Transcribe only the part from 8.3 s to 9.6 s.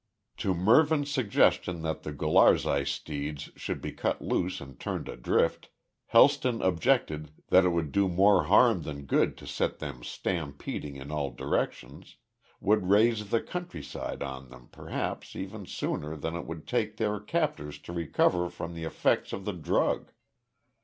harm than good to